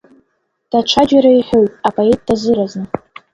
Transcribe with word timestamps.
Даҽаџьара 0.69 1.31
иҳәоит 1.33 1.71
апоет 1.87 2.19
дазыразны… 2.27 2.85